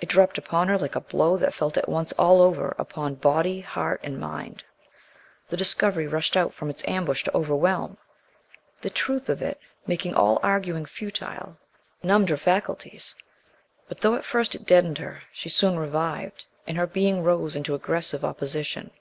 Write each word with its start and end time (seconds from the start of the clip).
It 0.00 0.08
dropped 0.08 0.38
upon 0.38 0.68
her 0.68 0.78
like 0.78 0.94
a 0.94 1.00
blow 1.00 1.36
that 1.36 1.52
she 1.52 1.58
felt 1.58 1.76
at 1.76 1.88
once 1.88 2.12
all 2.12 2.40
over, 2.40 2.76
upon 2.78 3.16
body, 3.16 3.60
heart 3.60 3.98
and 4.04 4.16
mind. 4.16 4.62
The 5.48 5.56
discovery 5.56 6.06
rushed 6.06 6.36
out 6.36 6.54
from 6.54 6.70
its 6.70 6.86
ambush 6.86 7.24
to 7.24 7.36
overwhelm. 7.36 7.96
The 8.82 8.90
truth 8.90 9.28
of 9.28 9.42
it, 9.42 9.58
making 9.84 10.14
all 10.14 10.38
arguing 10.44 10.86
futile, 10.86 11.56
numbed 12.04 12.28
her 12.28 12.36
faculties. 12.36 13.16
But 13.88 14.00
though 14.00 14.14
at 14.14 14.24
first 14.24 14.54
it 14.54 14.64
deadened 14.64 14.98
her, 14.98 15.24
she 15.32 15.48
soon 15.48 15.76
revived, 15.76 16.46
and 16.64 16.76
her 16.76 16.86
being 16.86 17.24
rose 17.24 17.56
into 17.56 17.74
aggressive 17.74 18.24
opposition. 18.24 18.92